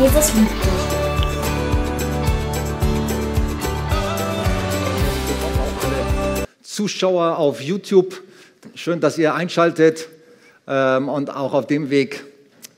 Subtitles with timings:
[0.00, 0.72] Jesus liebt dich.
[6.62, 8.20] Zuschauer auf YouTube,
[8.74, 10.08] schön, dass ihr einschaltet
[10.66, 12.24] ähm, und auch auf dem Weg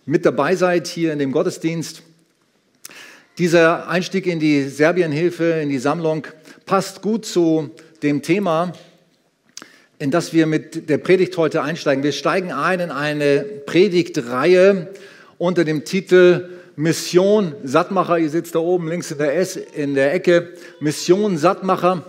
[0.04, 2.02] mit dabei seid hier in dem Gottesdienst.
[3.38, 6.26] Dieser Einstieg in die Serbienhilfe, in die Sammlung,
[6.66, 7.70] passt gut zu
[8.02, 8.74] dem Thema,
[9.98, 12.04] in das wir mit der Predigt heute einsteigen.
[12.04, 14.88] Wir steigen ein in eine Predigtreihe
[15.39, 18.18] unter dem Titel Mission Sattmacher.
[18.18, 20.53] Ihr sitzt da oben links in der, S, in der Ecke.
[20.80, 22.04] Mission Sattmacher.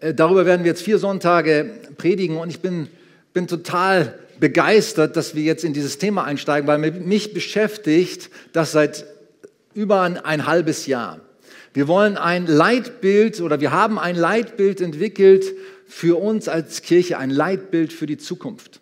[0.00, 2.88] Äh, darüber werden wir jetzt vier Sonntage predigen und ich bin,
[3.32, 9.06] bin total begeistert, dass wir jetzt in dieses Thema einsteigen, weil mich beschäftigt das seit
[9.74, 11.20] über ein, ein halbes Jahr.
[11.74, 15.44] Wir wollen ein Leitbild oder wir haben ein Leitbild entwickelt
[15.86, 18.80] für uns als Kirche, ein Leitbild für die Zukunft.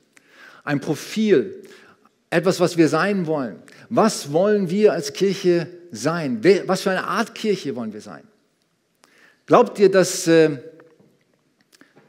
[0.65, 1.63] Ein Profil,
[2.31, 3.57] etwas, was wir sein wollen.
[3.91, 6.43] Was wollen wir als Kirche sein?
[6.67, 8.23] Was für eine Art Kirche wollen wir sein?
[9.47, 10.59] Glaubt ihr, dass äh,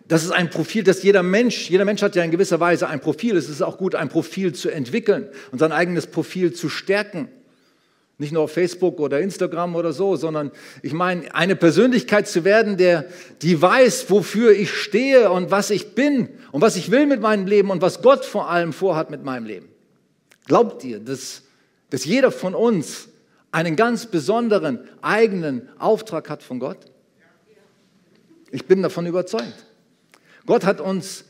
[0.08, 3.36] das ein Profil, das jeder Mensch, jeder Mensch hat ja in gewisser Weise ein Profil.
[3.36, 7.30] Es ist auch gut, ein Profil zu entwickeln und sein eigenes Profil zu stärken.
[8.20, 10.52] Nicht nur auf Facebook oder Instagram oder so, sondern
[10.84, 13.06] ich meine, eine Persönlichkeit zu werden, der,
[13.42, 17.48] die weiß, wofür ich stehe und was ich bin und was ich will mit meinem
[17.48, 19.70] Leben und was Gott vor allem vorhat mit meinem Leben.
[20.46, 21.42] Glaubt ihr, dass,
[21.92, 23.10] dass jeder von uns
[23.52, 26.78] einen ganz besonderen eigenen Auftrag hat von Gott?
[28.50, 29.66] Ich bin davon überzeugt.
[30.46, 31.26] Gott hat uns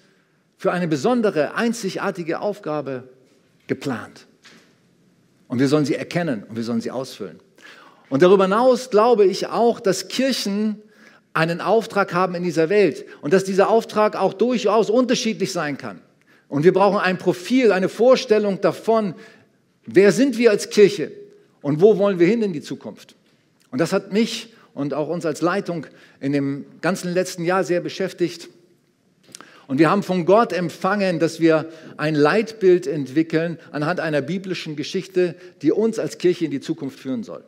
[0.57, 3.09] für eine besondere, einzigartige Aufgabe
[3.67, 4.27] geplant.
[5.47, 7.39] Und wir sollen sie erkennen und wir sollen sie ausfüllen.
[8.09, 10.81] Und darüber hinaus glaube ich auch, dass Kirchen
[11.33, 16.01] einen Auftrag haben in dieser Welt und dass dieser Auftrag auch durchaus unterschiedlich sein kann.
[16.49, 19.15] Und wir brauchen ein Profil, eine Vorstellung davon,
[19.85, 21.11] wer sind wir als Kirche
[21.61, 23.15] und wo wollen wir hin in die Zukunft.
[23.71, 25.85] Und das hat mich und auch uns als Leitung
[26.19, 28.49] in dem ganzen letzten Jahr sehr beschäftigt.
[29.67, 35.35] Und wir haben von Gott empfangen, dass wir ein Leitbild entwickeln anhand einer biblischen Geschichte,
[35.61, 37.43] die uns als Kirche in die Zukunft führen soll.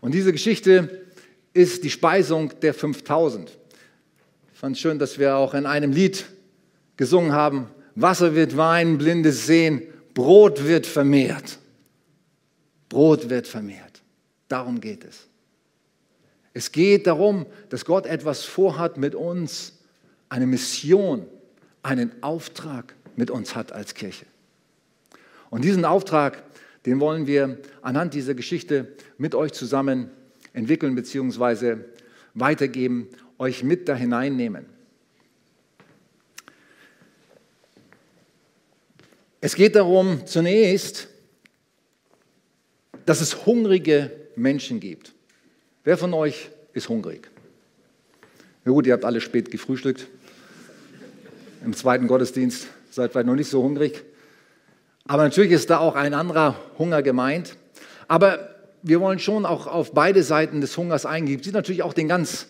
[0.00, 1.06] Und diese Geschichte
[1.54, 3.56] ist die Speisung der 5000.
[4.52, 6.26] Ich fand es schön, dass wir auch in einem Lied
[6.96, 9.82] gesungen haben, Wasser wird Wein, Blindes sehen,
[10.14, 11.58] Brot wird vermehrt.
[12.88, 14.02] Brot wird vermehrt.
[14.48, 15.26] Darum geht es.
[16.52, 19.72] Es geht darum, dass Gott etwas vorhat mit uns,
[20.28, 21.26] eine Mission,
[21.82, 24.26] einen Auftrag mit uns hat als Kirche.
[25.50, 26.42] Und diesen Auftrag,
[26.86, 30.10] den wollen wir anhand dieser Geschichte mit euch zusammen
[30.52, 31.78] entwickeln bzw.
[32.34, 33.08] weitergeben,
[33.38, 34.66] euch mit da hineinnehmen.
[39.44, 41.08] Es geht darum zunächst,
[43.04, 45.12] dass es hungrige Menschen gibt.
[45.84, 47.30] Wer von euch ist hungrig?
[48.64, 50.06] Na gut, ihr habt alle spät gefrühstückt.
[51.62, 54.02] Im zweiten Gottesdienst seid vielleicht noch nicht so hungrig.
[55.06, 57.58] Aber natürlich ist da auch ein anderer Hunger gemeint.
[58.08, 58.48] Aber
[58.80, 61.40] wir wollen schon auch auf beide Seiten des Hungers eingehen.
[61.40, 62.46] Es gibt natürlich auch den ganz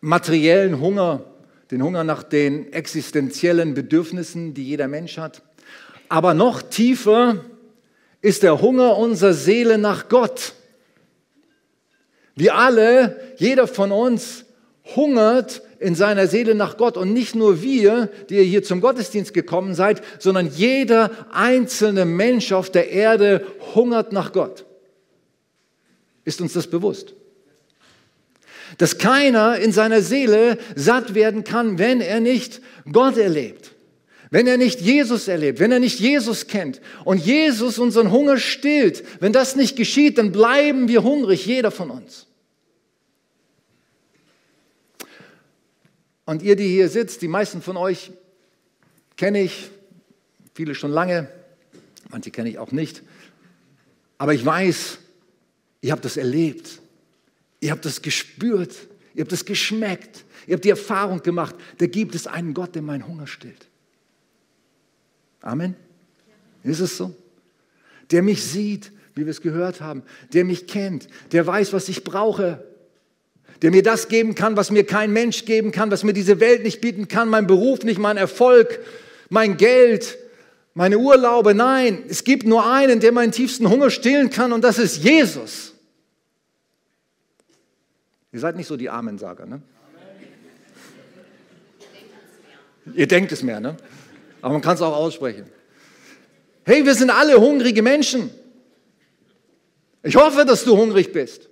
[0.00, 1.22] materiellen Hunger,
[1.70, 5.42] den Hunger nach den existenziellen Bedürfnissen, die jeder Mensch hat.
[6.08, 7.44] Aber noch tiefer
[8.20, 10.54] ist der Hunger unserer Seele nach Gott.
[12.34, 14.44] Wir alle, jeder von uns,
[14.94, 16.96] hungert in seiner Seele nach Gott.
[16.96, 22.52] Und nicht nur wir, die ihr hier zum Gottesdienst gekommen seid, sondern jeder einzelne Mensch
[22.52, 24.64] auf der Erde hungert nach Gott.
[26.24, 27.14] Ist uns das bewusst?
[28.78, 33.75] Dass keiner in seiner Seele satt werden kann, wenn er nicht Gott erlebt.
[34.36, 39.02] Wenn er nicht Jesus erlebt, wenn er nicht Jesus kennt und Jesus unseren Hunger stillt,
[39.22, 42.26] wenn das nicht geschieht, dann bleiben wir hungrig, jeder von uns.
[46.26, 48.10] Und ihr, die hier sitzt, die meisten von euch
[49.16, 49.70] kenne ich,
[50.52, 51.30] viele schon lange,
[52.10, 53.02] manche kenne ich auch nicht,
[54.18, 54.98] aber ich weiß,
[55.80, 56.82] ihr habt das erlebt,
[57.60, 58.76] ihr habt das gespürt,
[59.14, 62.82] ihr habt das geschmeckt, ihr habt die Erfahrung gemacht, da gibt es einen Gott, der
[62.82, 63.66] meinen Hunger stillt.
[65.46, 65.76] Amen.
[66.64, 67.14] Ist es so?
[68.10, 70.02] Der mich sieht, wie wir es gehört haben,
[70.32, 72.64] der mich kennt, der weiß, was ich brauche,
[73.62, 76.64] der mir das geben kann, was mir kein Mensch geben kann, was mir diese Welt
[76.64, 78.80] nicht bieten kann, mein Beruf nicht, mein Erfolg,
[79.28, 80.18] mein Geld,
[80.74, 81.54] meine Urlaube.
[81.54, 85.74] Nein, es gibt nur einen, der meinen tiefsten Hunger stillen kann und das ist Jesus.
[88.32, 89.62] Ihr seid nicht so die Amensager, ne?
[92.94, 93.76] Ihr denkt es mehr, ne?
[94.46, 95.50] Aber man kann es auch aussprechen.
[96.64, 98.30] Hey, wir sind alle hungrige Menschen.
[100.04, 101.48] Ich hoffe, dass du hungrig bist.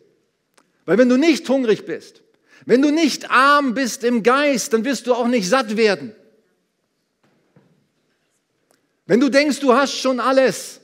[0.84, 2.22] Weil wenn du nicht hungrig bist,
[2.66, 6.14] wenn du nicht arm bist im Geist, dann wirst du auch nicht satt werden.
[9.06, 10.80] Wenn du denkst, du hast schon alles,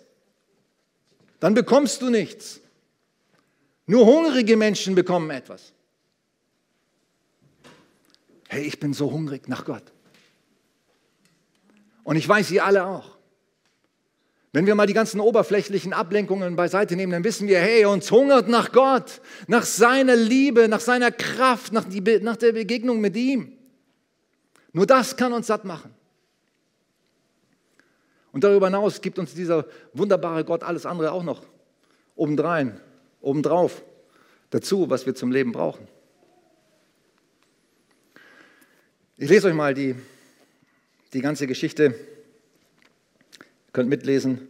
[1.39, 2.59] dann bekommst du nichts.
[3.87, 5.73] Nur hungrige Menschen bekommen etwas.
[8.49, 9.85] Hey, ich bin so hungrig nach Gott.
[12.03, 13.19] Und ich weiß, ihr alle auch.
[14.53, 18.49] Wenn wir mal die ganzen oberflächlichen Ablenkungen beiseite nehmen, dann wissen wir, hey, uns hungert
[18.49, 23.57] nach Gott, nach seiner Liebe, nach seiner Kraft, nach, die, nach der Begegnung mit ihm.
[24.73, 25.95] Nur das kann uns satt machen.
[28.33, 31.43] Und darüber hinaus gibt uns dieser wunderbare Gott alles andere auch noch
[32.17, 32.81] obendrein,
[33.21, 33.83] obendrauf,
[34.51, 35.87] dazu, was wir zum Leben brauchen.
[39.17, 39.95] Ich lese euch mal die,
[41.13, 41.95] die ganze Geschichte
[43.73, 44.49] könnt mitlesen.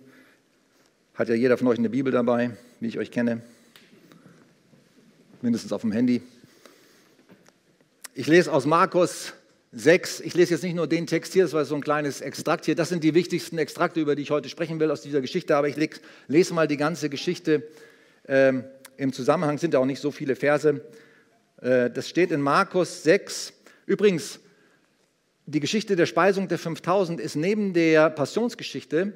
[1.15, 3.41] Hat ja jeder von euch eine Bibel dabei, wie ich euch kenne.
[5.41, 6.21] Mindestens auf dem Handy.
[8.15, 9.33] Ich lese aus Markus
[9.73, 10.21] 6.
[10.21, 12.75] Ich lese jetzt nicht nur den Text hier, das war so ein kleines Extrakt hier.
[12.75, 15.57] Das sind die wichtigsten Extrakte, über die ich heute sprechen will aus dieser Geschichte.
[15.57, 15.77] Aber ich
[16.29, 17.63] lese mal die ganze Geschichte
[18.29, 18.65] ähm,
[18.99, 19.57] im Zusammenhang.
[19.57, 20.85] Sind ja auch nicht so viele Verse.
[21.63, 23.55] Äh, das steht in Markus 6.
[23.87, 24.41] Übrigens,
[25.51, 29.13] die Geschichte der Speisung der 5000 ist neben der Passionsgeschichte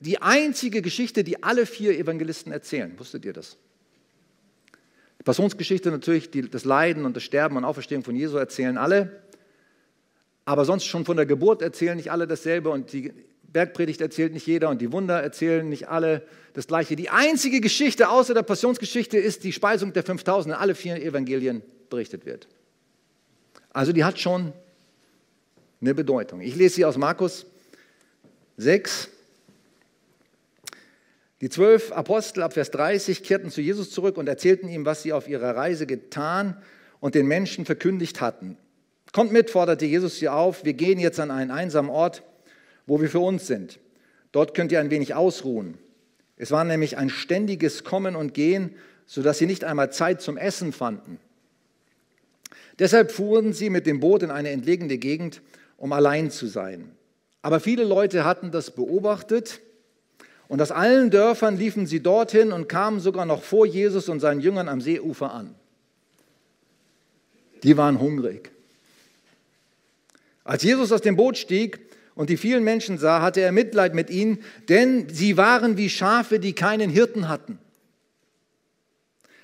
[0.00, 2.92] die einzige Geschichte, die alle vier Evangelisten erzählen.
[2.98, 3.56] Wusstet ihr das?
[5.18, 9.22] Die Passionsgeschichte natürlich, die, das Leiden und das Sterben und Auferstehung von Jesu erzählen alle.
[10.44, 13.12] Aber sonst schon von der Geburt erzählen nicht alle dasselbe und die
[13.44, 16.96] Bergpredigt erzählt nicht jeder und die Wunder erzählen nicht alle das Gleiche.
[16.96, 21.62] Die einzige Geschichte außer der Passionsgeschichte ist die Speisung der 5000, in alle vier Evangelien
[21.88, 22.48] berichtet wird.
[23.72, 24.52] Also die hat schon
[25.82, 26.40] eine Bedeutung.
[26.40, 27.44] Ich lese sie aus Markus
[28.56, 29.08] 6.
[31.40, 35.12] Die zwölf Apostel ab Vers 30 kehrten zu Jesus zurück und erzählten ihm, was sie
[35.12, 36.56] auf ihrer Reise getan
[37.00, 38.56] und den Menschen verkündigt hatten.
[39.12, 42.22] Kommt mit, forderte Jesus sie auf, wir gehen jetzt an einen einsamen Ort,
[42.86, 43.80] wo wir für uns sind.
[44.30, 45.78] Dort könnt ihr ein wenig ausruhen.
[46.36, 48.76] Es war nämlich ein ständiges Kommen und Gehen,
[49.06, 51.18] sodass sie nicht einmal Zeit zum Essen fanden.
[52.78, 55.42] Deshalb fuhren sie mit dem Boot in eine entlegene Gegend,
[55.82, 56.92] um allein zu sein.
[57.42, 59.60] Aber viele Leute hatten das beobachtet
[60.46, 64.40] und aus allen Dörfern liefen sie dorthin und kamen sogar noch vor Jesus und seinen
[64.40, 65.56] Jüngern am Seeufer an.
[67.64, 68.52] Die waren hungrig.
[70.44, 71.80] Als Jesus aus dem Boot stieg
[72.14, 74.38] und die vielen Menschen sah, hatte er Mitleid mit ihnen,
[74.68, 77.58] denn sie waren wie Schafe, die keinen Hirten hatten.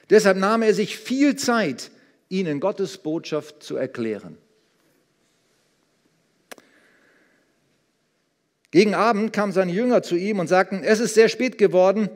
[0.08, 1.90] Deshalb nahm er sich viel Zeit,
[2.28, 4.38] ihnen Gottes Botschaft zu erklären.
[8.70, 12.10] Gegen Abend kamen seine Jünger zu ihm und sagten, es ist sehr spät geworden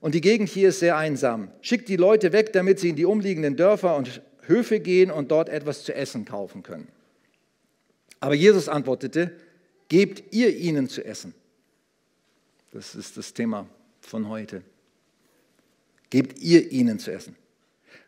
[0.00, 1.50] und die Gegend hier ist sehr einsam.
[1.62, 5.48] Schickt die Leute weg, damit sie in die umliegenden Dörfer und Höfe gehen und dort
[5.48, 6.88] etwas zu essen kaufen können.
[8.20, 9.32] Aber Jesus antwortete,
[9.88, 11.34] gebt ihr ihnen zu essen.
[12.72, 13.66] Das ist das Thema
[14.00, 14.62] von heute.
[16.10, 17.36] Gebt ihr ihnen zu essen.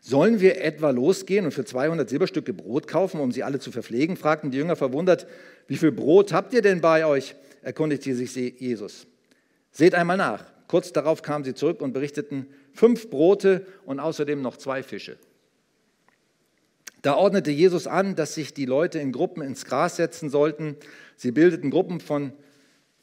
[0.01, 4.15] Sollen wir etwa losgehen und für 200 Silberstücke Brot kaufen, um sie alle zu verpflegen?
[4.15, 5.27] fragten die Jünger verwundert.
[5.67, 7.35] Wie viel Brot habt ihr denn bei euch?
[7.61, 9.07] Erkundigte sich Jesus.
[9.71, 10.45] Seht einmal nach.
[10.67, 15.17] Kurz darauf kamen sie zurück und berichteten fünf Brote und außerdem noch zwei Fische.
[17.01, 20.75] Da ordnete Jesus an, dass sich die Leute in Gruppen ins Gras setzen sollten.
[21.15, 22.33] Sie bildeten Gruppen von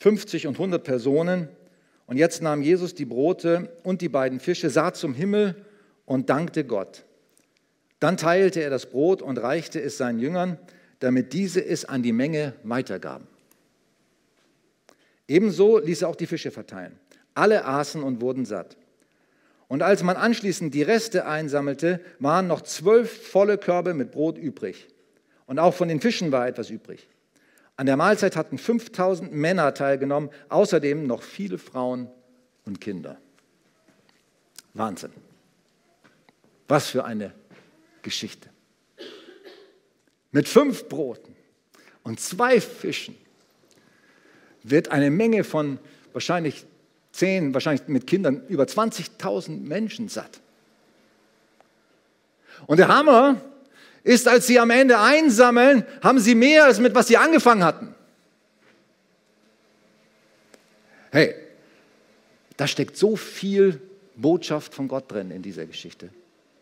[0.01, 1.49] 50 und 100 Personen.
[2.07, 5.57] Und jetzt nahm Jesus die Brote und die beiden Fische, sah zum Himmel
[6.05, 7.05] und dankte Gott.
[7.99, 10.59] Dann teilte er das Brot und reichte es seinen Jüngern,
[11.01, 13.27] damit diese es an die Menge weitergaben.
[15.29, 16.99] Ebenso ließ er auch die Fische verteilen.
[17.35, 18.77] Alle aßen und wurden satt.
[19.69, 24.87] Und als man anschließend die Reste einsammelte, waren noch zwölf volle Körbe mit Brot übrig.
[25.47, 27.09] Und auch von den Fischen war etwas übrig.
[27.77, 32.09] An der Mahlzeit hatten 5000 Männer teilgenommen, außerdem noch viele Frauen
[32.65, 33.19] und Kinder.
[34.73, 35.13] Wahnsinn.
[36.69, 37.33] Was für eine
[38.03, 38.49] Geschichte.
[40.31, 41.35] Mit fünf Broten
[42.03, 43.17] und zwei Fischen
[44.71, 45.79] wird eine Menge von
[46.13, 46.67] wahrscheinlich
[47.13, 50.41] zehn, wahrscheinlich mit Kindern über 20.000 Menschen satt.
[52.67, 53.41] Und der Hammer
[54.03, 57.95] ist, als sie am Ende einsammeln, haben sie mehr als mit was sie angefangen hatten.
[61.11, 61.35] Hey,
[62.57, 63.81] da steckt so viel
[64.17, 66.11] Botschaft von Gott drin in dieser Geschichte.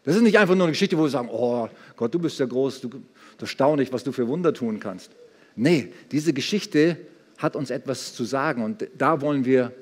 [0.04, 2.46] Das ist nicht einfach nur eine Geschichte, wo wir sagen, oh Gott, du bist ja
[2.46, 2.90] groß, du,
[3.38, 5.10] du staunlich, was du für Wunder tun kannst.
[5.56, 6.98] Nee, diese Geschichte
[7.38, 9.72] hat uns etwas zu sagen und da wollen wir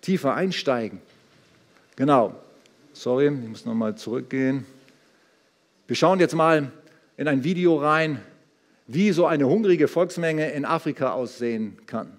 [0.00, 1.00] tiefer einsteigen.
[1.96, 2.34] Genau.
[2.92, 4.66] Sorry, ich muss nochmal zurückgehen.
[5.86, 6.70] Wir schauen jetzt mal
[7.16, 8.20] in ein Video rein,
[8.86, 12.12] wie so eine hungrige Volksmenge in Afrika aussehen kann.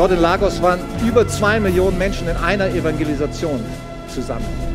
[0.00, 3.60] Dort in Lagos waren über zwei Millionen Menschen in einer Evangelisation
[4.08, 4.69] zusammen.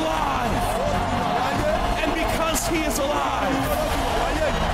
[0.00, 0.54] alive.
[2.02, 3.64] And because he is alive,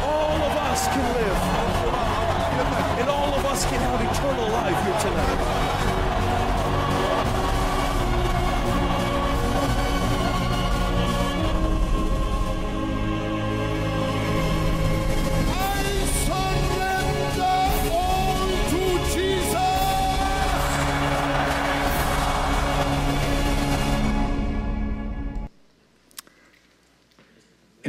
[0.03, 1.41] all of us can live.
[3.01, 5.54] And all of us can have eternal life here tonight.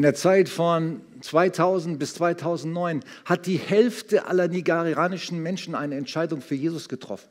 [0.06, 6.54] Der Zeit von 2000 bis 2009 hat die Hälfte aller nigerianischen Menschen eine Entscheidung für
[6.54, 7.28] Jesus getroffen.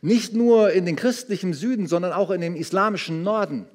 [0.00, 3.66] Nicht nur in den christlichen Süden, sondern auch in dem islamischen Norden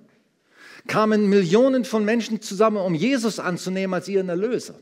[0.88, 4.74] kamen Millionen von Menschen zusammen, um Jesus anzunehmen als ihren Erlöser.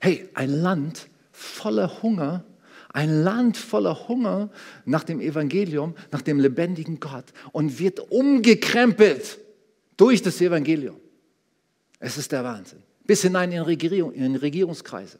[0.00, 2.44] Hey, ein Land voller Hunger,
[2.92, 4.50] ein Land voller Hunger
[4.84, 9.40] nach dem Evangelium, nach dem lebendigen Gott und wird umgekrempelt
[9.96, 11.00] durch das Evangelium.
[12.00, 12.82] Es ist der Wahnsinn.
[13.04, 15.18] Bis hinein in, Regierung, in Regierungskreise.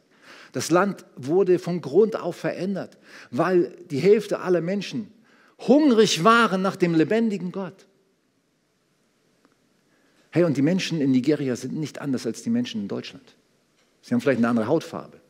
[0.52, 2.98] Das Land wurde von Grund auf verändert,
[3.30, 5.12] weil die Hälfte aller Menschen
[5.58, 7.86] hungrig waren nach dem lebendigen Gott.
[10.30, 13.36] Hey, und die Menschen in Nigeria sind nicht anders als die Menschen in Deutschland.
[14.02, 15.20] Sie haben vielleicht eine andere Hautfarbe.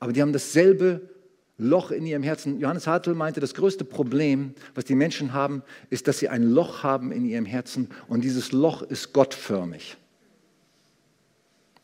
[0.00, 1.08] Aber die haben dasselbe
[1.56, 2.60] Loch in ihrem Herzen.
[2.60, 6.82] Johannes Hartl meinte, das größte Problem, was die Menschen haben, ist, dass sie ein Loch
[6.82, 9.96] haben in ihrem Herzen und dieses Loch ist gottförmig.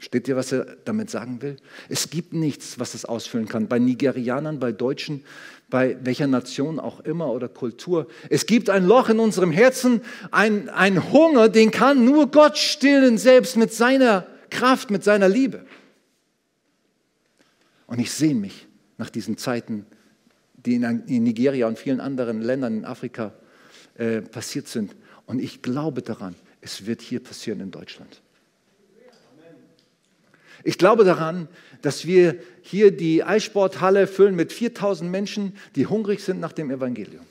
[0.05, 1.57] Steht ihr, was er damit sagen will?
[1.89, 3.69] Es gibt nichts, was es ausfüllen kann.
[3.69, 5.25] Bei Nigerianern, bei Deutschen,
[5.71, 8.07] bei welcher Nation auch immer oder Kultur.
[8.29, 13.17] Es gibt ein Loch in unserem Herzen, ein, ein Hunger, den kann nur Gott stillen,
[13.17, 15.65] selbst mit seiner Kraft, mit seiner Liebe.
[17.87, 18.67] Und ich sehne mich
[18.99, 19.87] nach diesen Zeiten,
[20.55, 23.33] die in Nigeria und vielen anderen Ländern in Afrika
[23.95, 24.95] äh, passiert sind.
[25.25, 28.21] Und ich glaube daran, es wird hier passieren in Deutschland.
[30.65, 31.49] Ich glaube daran,
[31.83, 37.25] dass wir hier die Eissporthalle füllen mit 4000 Menschen, die hungrig sind nach dem Evangelium.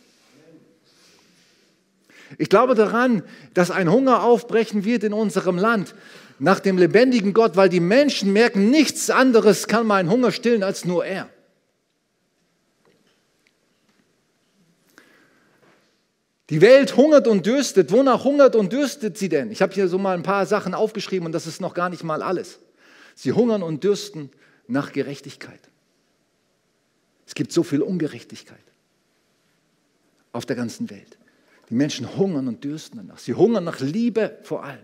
[2.37, 3.23] Ich glaube daran,
[3.53, 5.95] dass ein Hunger aufbrechen wird in unserem Land
[6.39, 10.85] nach dem lebendigen Gott, weil die Menschen merken, nichts anderes kann meinen Hunger stillen als
[10.85, 11.29] nur er.
[16.49, 17.91] Die Welt hungert und dürstet.
[17.91, 19.51] Wonach hungert und dürstet sie denn?
[19.51, 22.03] Ich habe hier so mal ein paar Sachen aufgeschrieben und das ist noch gar nicht
[22.03, 22.59] mal alles.
[23.15, 24.29] Sie hungern und dürsten
[24.67, 25.59] nach Gerechtigkeit.
[27.25, 28.63] Es gibt so viel Ungerechtigkeit
[30.31, 31.17] auf der ganzen Welt.
[31.69, 33.19] Die Menschen hungern und dürsten danach.
[33.19, 34.83] Sie hungern nach Liebe vor allem.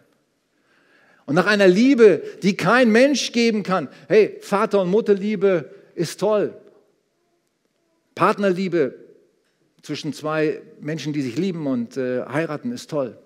[1.25, 3.87] Und nach einer Liebe, die kein Mensch geben kann.
[4.07, 6.55] Hey, Vater- und Mutterliebe ist toll.
[8.15, 8.95] Partnerliebe
[9.83, 13.17] zwischen zwei Menschen, die sich lieben und äh, heiraten, ist toll.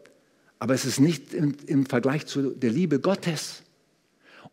[0.59, 3.63] Aber es ist nicht im, im Vergleich zu der Liebe Gottes.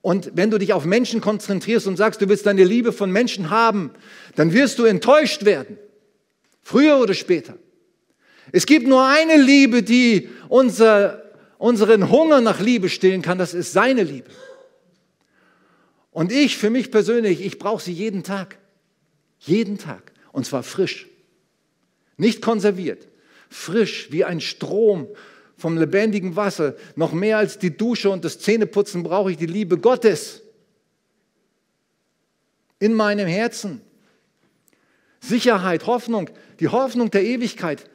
[0.02, 3.50] Und wenn du dich auf Menschen konzentrierst und sagst, du willst deine Liebe von Menschen
[3.50, 3.90] haben,
[4.34, 5.78] dann wirst du enttäuscht werden.
[6.62, 7.56] Früher oder später.
[8.52, 11.22] Es gibt nur eine Liebe, die unser,
[11.58, 13.38] unseren Hunger nach Liebe stillen kann.
[13.38, 14.30] Das ist seine Liebe.
[16.10, 18.58] Und ich, für mich persönlich, ich brauche sie jeden Tag.
[19.38, 20.12] Jeden Tag.
[20.32, 21.08] Und zwar frisch.
[22.16, 23.06] Nicht konserviert.
[23.48, 25.08] Frisch wie ein Strom
[25.60, 26.74] vom lebendigen Wasser.
[26.96, 30.42] Noch mehr als die Dusche und das Zähneputzen brauche ich die Liebe Gottes.
[32.78, 33.80] In meinem Herzen.
[35.20, 37.88] Sicherheit, Hoffnung, die Hoffnung der Ewigkeit.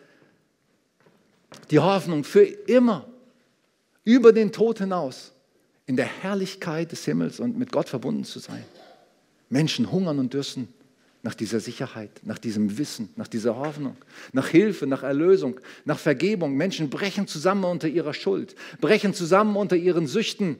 [1.71, 3.07] Die Hoffnung für immer.
[4.03, 5.33] Über den Tod hinaus.
[5.87, 8.63] In der Herrlichkeit des Himmels und mit Gott verbunden zu sein.
[9.49, 10.67] Menschen hungern und dürsten
[11.25, 13.97] nach dieser Sicherheit, nach diesem Wissen, nach dieser Hoffnung,
[14.31, 16.55] nach Hilfe, nach Erlösung, nach Vergebung.
[16.55, 20.57] Menschen brechen zusammen unter ihrer Schuld, brechen zusammen unter ihren Süchten,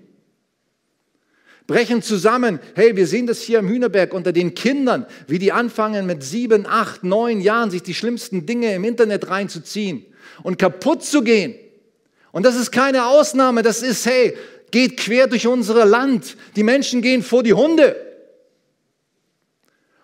[1.67, 2.59] brechen zusammen.
[2.73, 6.65] Hey, wir sehen das hier im Hühnerberg unter den Kindern, wie die anfangen mit sieben,
[6.65, 10.03] acht, neun Jahren sich die schlimmsten Dinge im Internet reinzuziehen
[10.41, 11.53] und kaputt zu gehen.
[12.31, 14.35] Und das ist keine Ausnahme, das ist, hey,
[14.71, 16.35] geht quer durch unser Land.
[16.55, 18.14] Die Menschen gehen vor die Hunde.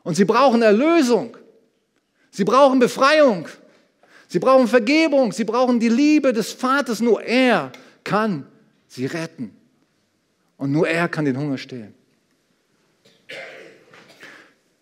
[0.03, 1.37] Und sie brauchen Erlösung.
[2.31, 3.47] Sie brauchen Befreiung.
[4.27, 5.31] Sie brauchen Vergebung.
[5.31, 7.01] Sie brauchen die Liebe des Vaters.
[7.01, 7.71] Nur er
[8.03, 8.47] kann
[8.87, 9.55] sie retten.
[10.57, 11.93] Und nur er kann den Hunger stillen.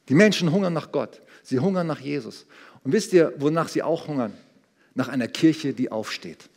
[0.08, 1.22] Die Menschen hungern nach Gott.
[1.44, 2.46] Sie hungern nach Jesus.
[2.84, 4.34] Und wisst ihr, wonach sie auch hungern?
[4.96, 6.50] Nach einer Kirche, die aufsteht.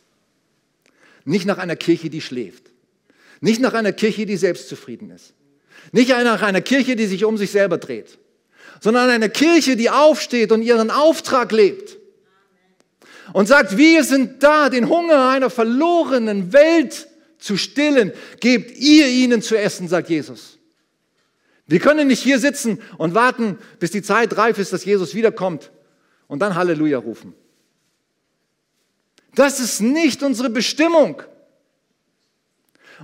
[1.25, 2.63] Nicht nach einer Kirche, die schläft.
[3.41, 5.33] Nicht nach einer Kirche, die selbstzufrieden ist.
[5.91, 8.17] Nicht nach einer Kirche, die sich um sich selber dreht
[8.83, 11.97] sondern eine Kirche, die aufsteht und ihren Auftrag lebt.
[13.31, 17.07] Und sagt, wir sind da, den Hunger einer verlorenen Welt
[17.39, 18.11] zu stillen.
[18.41, 20.59] Gebt ihr ihnen zu essen, sagt Jesus.
[21.65, 25.71] Wir können nicht hier sitzen und warten, bis die Zeit reif ist, dass Jesus wiederkommt
[26.27, 27.33] und dann Halleluja rufen.
[29.33, 31.23] Das ist nicht unsere Bestimmung.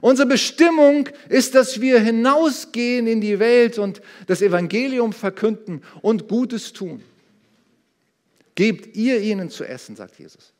[0.01, 6.73] Unsere Bestimmung ist, dass wir hinausgehen in die Welt und das Evangelium verkünden und Gutes
[6.73, 7.03] tun.
[8.55, 10.53] Gebt ihr ihnen zu essen, sagt Jesus.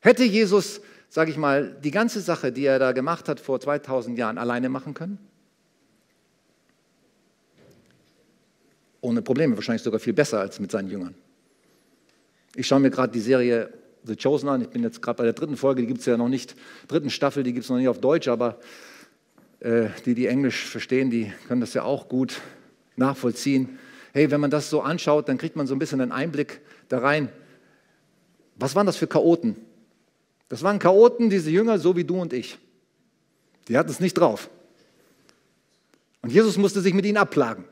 [0.00, 4.18] Hätte Jesus, sage ich mal, die ganze Sache, die er da gemacht hat vor 2000
[4.18, 5.18] Jahren, alleine machen können?
[9.00, 11.14] Ohne Probleme, wahrscheinlich sogar viel besser als mit seinen Jüngern.
[12.54, 13.72] Ich schaue mir gerade die Serie
[14.04, 14.62] The Chosen an.
[14.62, 16.56] Ich bin jetzt gerade bei der dritten Folge, die gibt es ja noch nicht,
[16.88, 18.58] dritten Staffel, die gibt es noch nicht auf Deutsch, aber
[19.60, 22.40] äh, die, die Englisch verstehen, die können das ja auch gut
[22.96, 23.78] nachvollziehen.
[24.12, 26.98] Hey, wenn man das so anschaut, dann kriegt man so ein bisschen einen Einblick da
[26.98, 27.30] rein.
[28.56, 29.56] Was waren das für Chaoten?
[30.48, 32.58] Das waren Chaoten, diese Jünger, so wie du und ich.
[33.68, 34.50] Die hatten es nicht drauf.
[36.20, 37.64] Und Jesus musste sich mit ihnen abplagen.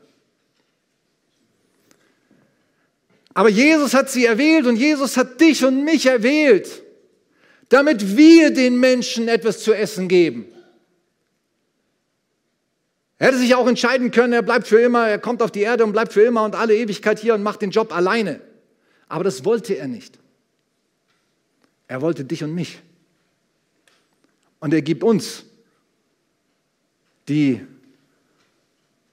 [3.33, 6.83] Aber Jesus hat sie erwählt und Jesus hat dich und mich erwählt,
[7.69, 10.45] damit wir den Menschen etwas zu essen geben.
[13.17, 15.85] Er hätte sich auch entscheiden können, er bleibt für immer, er kommt auf die Erde
[15.85, 18.41] und bleibt für immer und alle Ewigkeit hier und macht den Job alleine.
[19.07, 20.17] Aber das wollte er nicht.
[21.87, 22.81] Er wollte dich und mich.
[24.59, 25.43] Und er gibt uns
[27.27, 27.61] die,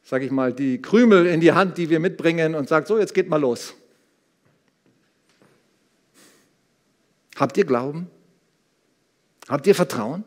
[0.02, 3.14] sag ich mal, die Krümel in die Hand, die wir mitbringen und sagt, so, jetzt
[3.14, 3.74] geht mal los.
[7.38, 8.08] Habt ihr Glauben?
[9.48, 10.24] Habt ihr Vertrauen?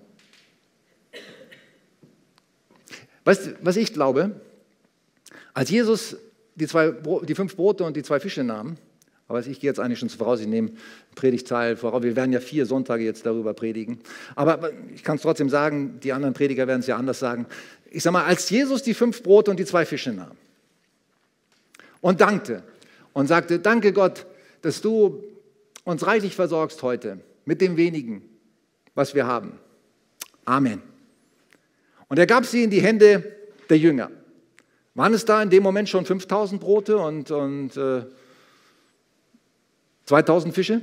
[3.25, 4.39] Weißt du, was ich glaube?
[5.53, 6.15] Als Jesus
[6.55, 6.93] die, zwei,
[7.23, 8.77] die fünf Brote und die zwei Fische nahm,
[9.27, 10.71] aber ich gehe jetzt eigentlich schon voraus, ich nehme
[11.15, 12.03] Predigtteil voraus.
[12.03, 13.99] Wir werden ja vier Sonntage jetzt darüber predigen.
[14.35, 17.45] Aber ich kann es trotzdem sagen, die anderen Prediger werden es ja anders sagen.
[17.89, 20.35] Ich sage mal, als Jesus die fünf Brote und die zwei Fische nahm
[22.01, 22.63] und dankte
[23.13, 24.25] und sagte, danke Gott,
[24.63, 25.23] dass du
[25.83, 28.21] uns reichlich versorgst heute mit dem wenigen,
[28.93, 29.59] was wir haben.
[30.45, 30.81] Amen.
[32.07, 33.35] Und er gab sie in die Hände
[33.69, 34.11] der Jünger.
[34.95, 38.03] Waren es da in dem Moment schon 5000 Brote und, und äh,
[40.05, 40.81] 2000 Fische?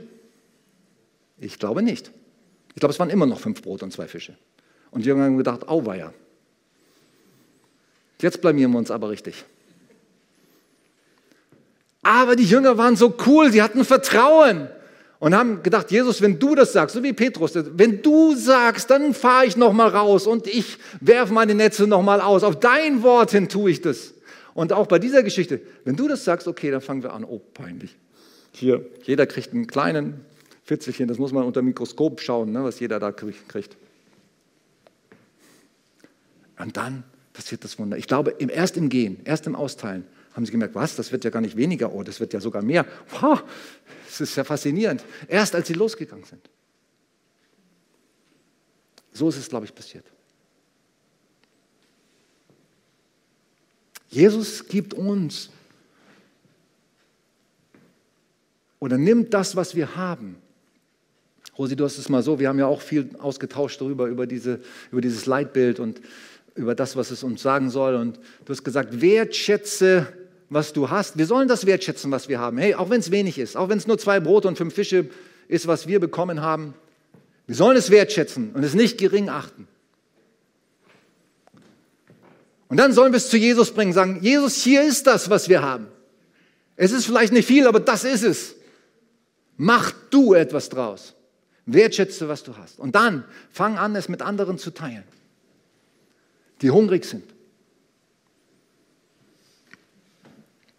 [1.38, 2.11] Ich glaube nicht.
[2.74, 4.37] Ich glaube, es waren immer noch fünf Brote und zwei Fische.
[4.90, 6.12] Und die Jünger haben gedacht, auweia.
[8.20, 9.44] Jetzt blamieren wir uns aber richtig.
[12.02, 14.68] Aber die Jünger waren so cool, sie hatten Vertrauen
[15.20, 19.14] und haben gedacht, Jesus, wenn du das sagst, so wie Petrus, wenn du sagst, dann
[19.14, 22.44] fahre ich noch mal raus und ich werfe meine Netze noch mal aus.
[22.44, 24.14] Auf dein Wort hin tue ich das.
[24.54, 27.24] Und auch bei dieser Geschichte, wenn du das sagst, okay, dann fangen wir an.
[27.24, 27.96] Oh, peinlich.
[28.52, 30.20] Hier, jeder kriegt einen kleinen
[30.64, 33.76] Fitzelchen, das muss man unter dem Mikroskop schauen, ne, was jeder da kriegt.
[36.59, 37.96] Und dann passiert das Wunder.
[37.96, 40.04] Ich glaube, erst im Gehen, erst im Austeilen
[40.38, 42.62] haben sie gemerkt, was, das wird ja gar nicht weniger, oh, das wird ja sogar
[42.62, 42.87] mehr.
[43.20, 43.42] Wow,
[44.07, 45.05] das ist ja faszinierend.
[45.27, 46.48] Erst als sie losgegangen sind.
[49.11, 50.05] So ist es, glaube ich, passiert.
[54.11, 55.51] Jesus gibt uns
[58.79, 60.37] oder nimmt das, was wir haben.
[61.59, 64.61] Rosi, du hast es mal so, wir haben ja auch viel ausgetauscht darüber, über, diese,
[64.92, 66.01] über dieses Leitbild und
[66.55, 67.96] über das, was es uns sagen soll.
[67.96, 70.12] Und du hast gesagt, wertschätze,
[70.50, 71.18] was du hast.
[71.18, 72.58] Wir sollen das wertschätzen, was wir haben.
[72.58, 75.11] Hey, auch wenn es wenig ist, auch wenn es nur zwei Brote und fünf Fische
[75.48, 76.74] ist, was wir bekommen haben.
[77.46, 79.66] Wir sollen es wertschätzen und es nicht gering achten.
[82.68, 85.62] Und dann sollen wir es zu Jesus bringen, sagen, Jesus, hier ist das, was wir
[85.62, 85.87] haben.
[86.76, 88.54] Es ist vielleicht nicht viel, aber das ist es.
[89.56, 91.14] Mach du etwas draus.
[91.66, 92.78] Wertschätze, was du hast.
[92.78, 95.04] Und dann fang an, es mit anderen zu teilen,
[96.62, 97.24] die hungrig sind.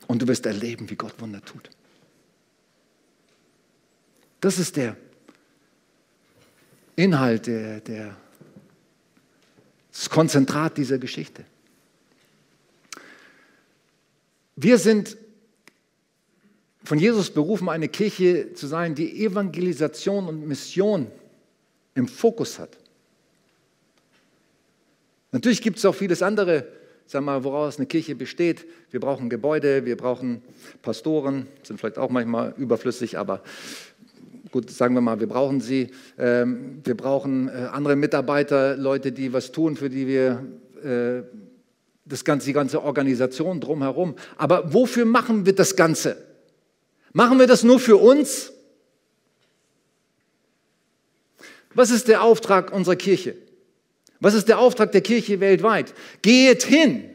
[0.10, 1.70] Und du wirst erleben, wie Gott Wunder tut.
[4.42, 4.98] Das ist der
[6.96, 8.18] Inhalt, der, der,
[9.92, 11.46] das Konzentrat dieser Geschichte.
[14.56, 15.16] Wir sind
[16.84, 21.06] von Jesus berufen, eine Kirche zu sein, die Evangelisation und Mission
[21.94, 22.76] im Fokus hat.
[25.32, 26.79] Natürlich gibt es auch vieles andere,
[27.10, 28.68] sag mal, woraus eine Kirche besteht.
[28.92, 30.44] Wir brauchen Gebäude, wir brauchen
[30.84, 33.42] Pastoren, sind vielleicht auch manchmal überflüssig, aber
[34.52, 35.90] gut, sagen wir mal, wir brauchen sie.
[36.20, 40.46] Ähm, wir brauchen äh, andere Mitarbeiter, Leute, die was tun, für die wir
[40.84, 41.24] äh,
[42.06, 44.14] das ganze, die ganze Organisation drumherum.
[44.38, 46.16] Aber wofür machen wir das Ganze?
[47.12, 48.54] Machen wir das nur für uns?
[51.74, 53.36] Was ist der Auftrag unserer Kirche?
[54.20, 55.94] Was ist der Auftrag der Kirche weltweit?
[56.22, 57.10] Geht hin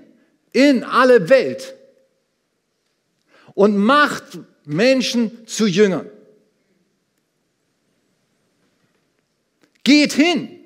[0.52, 1.74] in alle Welt
[3.54, 6.08] und macht Menschen zu Jüngern.
[9.82, 10.60] Geht hin.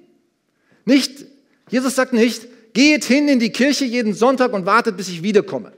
[0.84, 1.26] Nicht,
[1.68, 2.46] Jesus sagt nicht,
[2.78, 5.72] Geht hin in die Kirche jeden Sonntag und wartet, bis ich wiederkomme.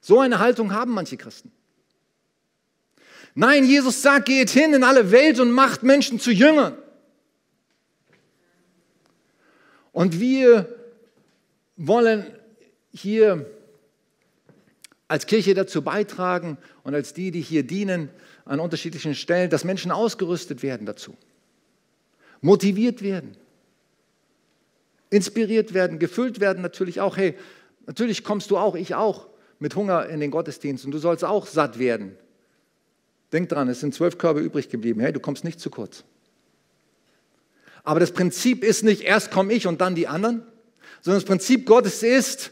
[0.00, 1.52] So eine Haltung haben manche Christen.
[3.34, 6.74] Nein, Jesus sagt, geht hin in alle Welt und macht Menschen zu Jüngern.
[9.98, 10.68] Und wir
[11.76, 12.24] wollen
[12.92, 13.50] hier
[15.08, 18.08] als Kirche dazu beitragen und als die, die hier dienen
[18.44, 21.16] an unterschiedlichen Stellen, dass Menschen ausgerüstet werden dazu,
[22.40, 23.36] motiviert werden
[25.10, 27.16] inspiriert werden, gefüllt werden natürlich auch.
[27.16, 27.34] Hey,
[27.86, 29.26] natürlich kommst du auch, ich auch,
[29.58, 32.16] mit Hunger in den Gottesdienst und du sollst auch satt werden.
[33.32, 35.00] Denk dran, es sind zwölf Körbe übrig geblieben.
[35.00, 36.04] Hey, du kommst nicht zu kurz.
[37.84, 40.46] Aber das Prinzip ist nicht, erst komme ich und dann die anderen,
[41.00, 42.50] sondern das Prinzip Gottes ist,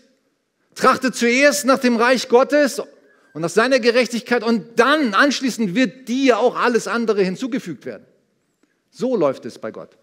[0.74, 2.80] trachte zuerst nach dem Reich Gottes
[3.32, 8.06] und nach seiner Gerechtigkeit und dann anschließend wird dir auch alles andere hinzugefügt werden.
[8.90, 9.96] So läuft es bei Gott.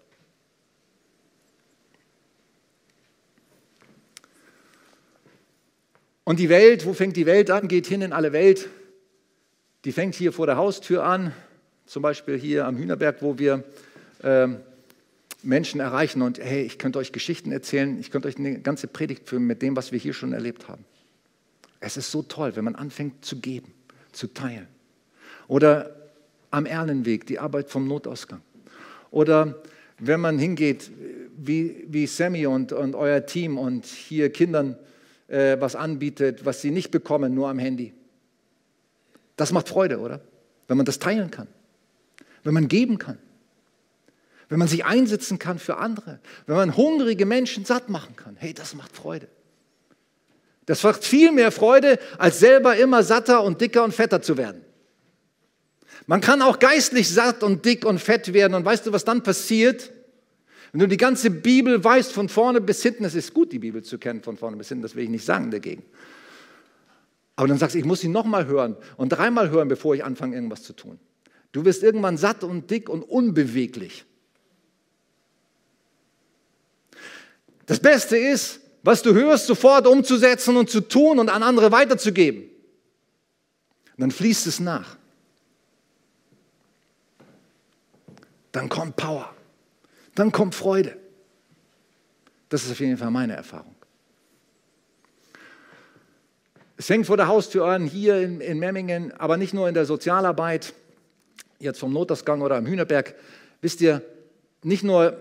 [6.26, 7.68] Und die Welt, wo fängt die Welt an?
[7.68, 8.70] Geht hin in alle Welt.
[9.84, 11.34] Die fängt hier vor der Haustür an,
[11.86, 13.64] zum Beispiel hier am Hühnerberg, wo wir
[14.22, 14.48] äh,
[15.44, 16.22] Menschen erreichen.
[16.22, 19.62] Und hey, ich könnte euch Geschichten erzählen, ich könnte euch eine ganze Predigt führen mit
[19.62, 20.86] dem, was wir hier schon erlebt haben.
[21.80, 23.74] Es ist so toll, wenn man anfängt zu geben,
[24.12, 24.68] zu teilen.
[25.48, 25.96] Oder
[26.50, 28.42] am Erlenweg, die Arbeit vom Notausgang.
[29.12, 29.62] Oder
[30.00, 30.92] wenn man hingeht,
[31.36, 34.78] wie, wie Sammy und, und euer Team und hier Kindern
[35.28, 37.94] äh, was anbietet, was sie nicht bekommen, nur am Handy.
[39.36, 40.22] Das macht Freude, oder?
[40.68, 41.48] Wenn man das teilen kann,
[42.44, 43.18] wenn man geben kann,
[44.50, 48.36] wenn man sich einsetzen kann für andere, wenn man hungrige Menschen satt machen kann.
[48.38, 49.28] Hey, das macht Freude.
[50.66, 54.64] Das macht viel mehr Freude, als selber immer satter und dicker und fetter zu werden.
[56.08, 58.54] Man kann auch geistlich satt und dick und fett werden.
[58.54, 59.92] Und weißt du, was dann passiert?
[60.72, 63.84] Wenn du die ganze Bibel weißt von vorne bis hinten, es ist gut, die Bibel
[63.84, 65.84] zu kennen von vorne bis hinten, das will ich nicht sagen dagegen.
[67.36, 70.36] Aber dann sagst du, ich muss sie nochmal hören und dreimal hören, bevor ich anfange,
[70.36, 71.00] irgendwas zu tun.
[71.52, 74.06] Du wirst irgendwann satt und dick und unbeweglich.
[77.66, 82.44] Das Beste ist, was du hörst, sofort umzusetzen und zu tun und an andere weiterzugeben.
[82.44, 84.98] Und dann fließt es nach.
[88.52, 89.34] Dann kommt Power
[90.16, 90.98] dann kommt Freude.
[92.50, 93.76] Das ist auf jeden Fall meine Erfahrung.
[96.78, 99.86] Es fängt vor der Haustür an, hier in, in Memmingen, aber nicht nur in der
[99.86, 100.74] Sozialarbeit.
[101.60, 103.16] jetzt vom Notausgang oder am Hühnerberg,
[103.62, 104.02] wisst ihr,
[104.64, 105.18] nicht nur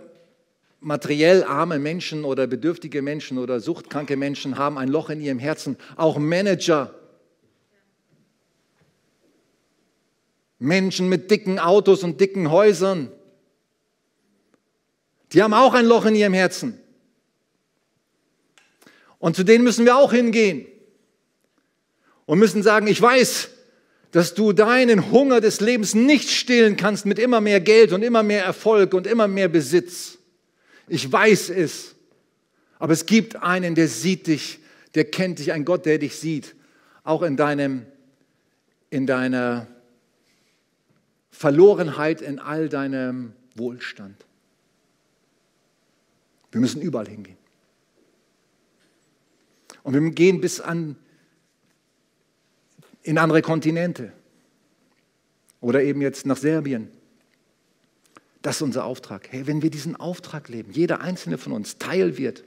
[0.83, 5.77] materiell arme Menschen oder bedürftige Menschen oder suchtkranke Menschen haben ein Loch in ihrem Herzen,
[5.97, 6.95] auch Manager.
[10.59, 13.11] Menschen mit dicken Autos und dicken Häusern,
[15.33, 16.79] die haben auch ein Loch in ihrem Herzen.
[19.19, 20.67] Und zu denen müssen wir auch hingehen
[22.27, 23.51] und müssen sagen, ich weiß,
[24.11, 28.23] dass du deinen Hunger des Lebens nicht stillen kannst mit immer mehr Geld und immer
[28.23, 30.19] mehr Erfolg und immer mehr Besitz.
[30.93, 31.95] Ich weiß es.
[32.79, 34.59] Aber es gibt einen, der sieht dich,
[34.95, 36.55] der kennt dich, ein Gott, der dich sieht,
[37.03, 37.87] auch in deinem,
[38.91, 39.67] in deiner
[41.31, 44.27] Verlorenheit, in all deinem Wohlstand.
[46.51, 47.39] Wir müssen überall hingehen.
[49.83, 50.97] Und wir gehen bis an
[53.03, 54.13] in andere Kontinente
[55.63, 56.91] oder eben jetzt nach Serbien.
[58.43, 59.29] Das ist unser Auftrag.
[59.31, 62.43] Hey, wenn wir diesen Auftrag leben, jeder einzelne von uns Teil wird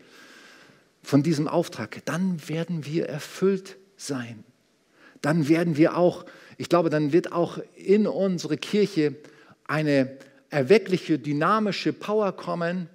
[1.02, 4.44] von diesem Auftrag, dann werden wir erfüllt sein.
[5.22, 6.26] Dann werden wir auch,
[6.58, 9.16] ich glaube, dann wird auch in unsere Kirche
[9.68, 10.18] eine
[10.50, 12.90] erweckliche, dynamische Power kommen,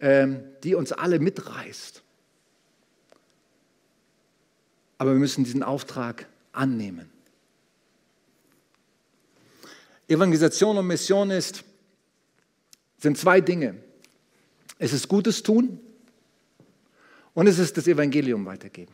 [0.00, 2.02] ähm, die uns alle mitreißt.
[4.96, 7.10] Aber wir müssen diesen Auftrag annehmen.
[10.08, 11.64] Evangelisation und Mission ist,
[12.98, 13.76] sind zwei Dinge.
[14.78, 15.80] Es ist Gutes tun
[17.34, 18.92] und es ist das Evangelium weitergeben.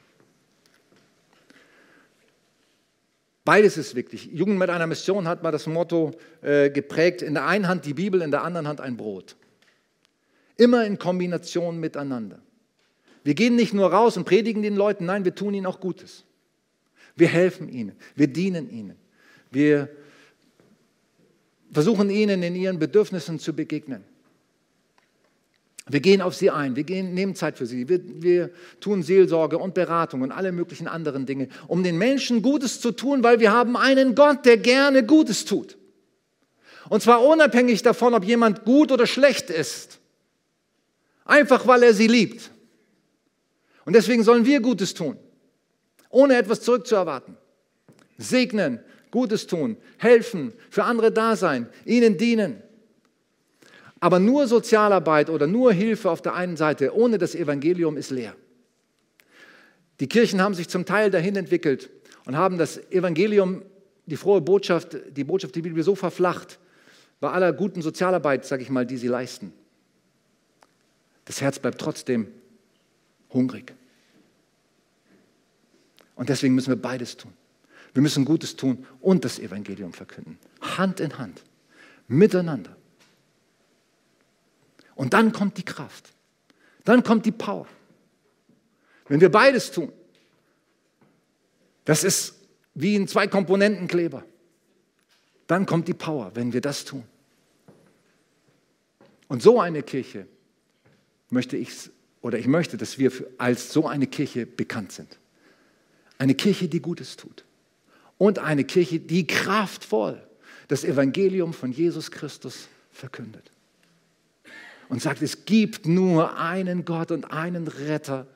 [3.44, 4.30] Beides ist wichtig.
[4.32, 7.92] Jugend mit einer Mission hat mal das Motto äh, geprägt, in der einen Hand die
[7.92, 9.36] Bibel, in der anderen Hand ein Brot.
[10.56, 12.40] Immer in Kombination miteinander.
[13.22, 16.24] Wir gehen nicht nur raus und predigen den Leuten, nein, wir tun ihnen auch Gutes.
[17.16, 18.96] Wir helfen ihnen, wir dienen ihnen,
[19.50, 19.88] wir
[21.74, 24.04] versuchen ihnen in ihren Bedürfnissen zu begegnen.
[25.86, 29.58] Wir gehen auf sie ein, wir gehen, nehmen Zeit für sie, wir, wir tun Seelsorge
[29.58, 33.52] und Beratung und alle möglichen anderen Dinge, um den Menschen Gutes zu tun, weil wir
[33.52, 35.76] haben einen Gott, der gerne Gutes tut.
[36.88, 39.98] Und zwar unabhängig davon, ob jemand gut oder schlecht ist.
[41.26, 42.50] Einfach weil er sie liebt.
[43.84, 45.18] Und deswegen sollen wir Gutes tun,
[46.08, 47.36] ohne etwas zurückzuerwarten.
[48.16, 48.80] Segnen,
[49.14, 52.60] Gutes tun, helfen, für andere da sein, ihnen dienen.
[54.00, 58.34] Aber nur Sozialarbeit oder nur Hilfe auf der einen Seite ohne das Evangelium ist leer.
[60.00, 61.90] Die Kirchen haben sich zum Teil dahin entwickelt
[62.26, 63.62] und haben das Evangelium,
[64.06, 66.58] die frohe Botschaft, die Botschaft der Bibel so verflacht,
[67.20, 69.52] bei aller guten Sozialarbeit, sage ich mal, die sie leisten.
[71.24, 72.26] Das Herz bleibt trotzdem
[73.32, 73.74] hungrig.
[76.16, 77.32] Und deswegen müssen wir beides tun.
[77.94, 80.36] Wir müssen Gutes tun und das Evangelium verkünden.
[80.60, 81.42] Hand in Hand,
[82.08, 82.76] miteinander.
[84.96, 86.12] Und dann kommt die Kraft.
[86.84, 87.66] Dann kommt die Power.
[89.06, 89.92] Wenn wir beides tun,
[91.84, 92.34] das ist
[92.74, 94.24] wie ein Zwei-Komponenten-Kleber.
[95.46, 97.04] Dann kommt die Power, wenn wir das tun.
[99.28, 100.26] Und so eine Kirche
[101.30, 101.90] möchte ich,
[102.22, 105.18] oder ich möchte, dass wir als so eine Kirche bekannt sind.
[106.18, 107.44] Eine Kirche, die Gutes tut
[108.18, 110.22] und eine Kirche, die kraftvoll
[110.68, 113.50] das Evangelium von Jesus Christus verkündet.
[114.88, 118.26] Und sagt, es gibt nur einen Gott und einen Retter,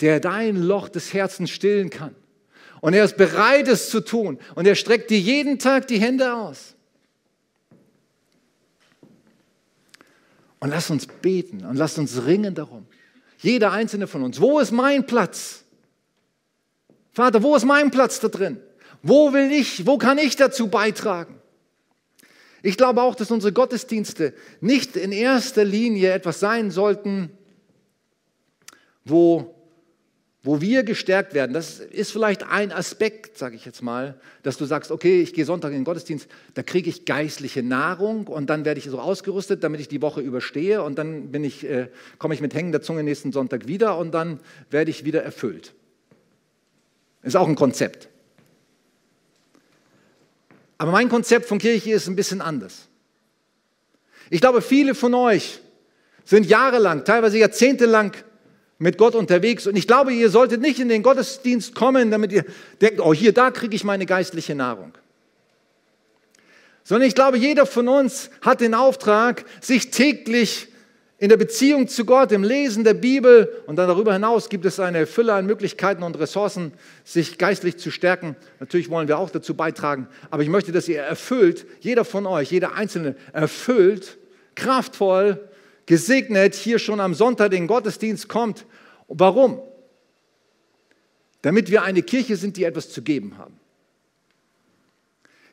[0.00, 2.14] der dein Loch des Herzens stillen kann.
[2.80, 4.38] Und er ist bereit, es zu tun.
[4.54, 6.74] Und er streckt dir jeden Tag die Hände aus.
[10.60, 12.86] Und lass uns beten und lass uns ringen darum.
[13.38, 14.40] Jeder einzelne von uns.
[14.40, 15.64] Wo ist mein Platz?
[17.12, 18.60] Vater, wo ist mein Platz da drin?
[19.02, 21.36] Wo will ich, wo kann ich dazu beitragen?
[22.62, 27.30] Ich glaube auch, dass unsere Gottesdienste nicht in erster Linie etwas sein sollten,
[29.04, 29.54] wo,
[30.42, 31.52] wo wir gestärkt werden.
[31.52, 35.44] Das ist vielleicht ein Aspekt, sage ich jetzt mal, dass du sagst, okay, ich gehe
[35.44, 39.62] Sonntag in den Gottesdienst, da kriege ich geistliche Nahrung und dann werde ich so ausgerüstet,
[39.62, 43.04] damit ich die Woche überstehe und dann bin ich, äh, komme ich mit hängender Zunge
[43.04, 45.72] nächsten Sonntag wieder und dann werde ich wieder erfüllt.
[47.22, 48.08] Ist auch ein Konzept.
[50.78, 52.88] Aber mein Konzept von Kirche ist ein bisschen anders.
[54.30, 55.60] Ich glaube, viele von euch
[56.24, 58.12] sind jahrelang, teilweise jahrzehntelang
[58.78, 59.66] mit Gott unterwegs.
[59.66, 62.44] Und ich glaube, ihr solltet nicht in den Gottesdienst kommen, damit ihr
[62.80, 64.92] denkt, oh, hier, da kriege ich meine geistliche Nahrung.
[66.84, 70.68] Sondern ich glaube, jeder von uns hat den Auftrag, sich täglich
[71.18, 74.78] in der Beziehung zu Gott, im Lesen der Bibel und dann darüber hinaus gibt es
[74.78, 76.72] eine Fülle an Möglichkeiten und Ressourcen,
[77.04, 78.36] sich geistlich zu stärken.
[78.60, 82.50] Natürlich wollen wir auch dazu beitragen, aber ich möchte, dass ihr erfüllt, jeder von euch,
[82.50, 84.18] jeder Einzelne erfüllt,
[84.54, 85.48] kraftvoll,
[85.86, 88.66] gesegnet hier schon am Sonntag den Gottesdienst kommt.
[89.08, 89.60] Warum?
[91.40, 93.58] Damit wir eine Kirche sind, die etwas zu geben haben,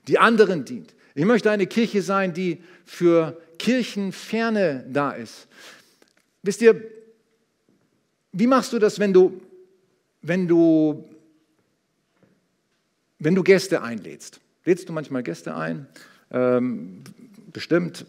[0.07, 0.93] die anderen dient.
[1.15, 5.47] Ich möchte eine Kirche sein, die für Kirchenferne da ist.
[6.41, 6.83] Wisst ihr,
[8.33, 9.39] wie machst du das, wenn du,
[10.21, 11.09] wenn du,
[13.19, 14.41] wenn du Gäste einlädst?
[14.65, 15.87] Lädst du manchmal Gäste ein?
[16.29, 17.03] Ähm,
[17.53, 18.05] bestimmt.